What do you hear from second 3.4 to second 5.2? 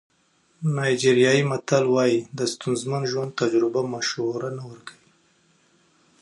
تجربه مشوره نه ورکوي.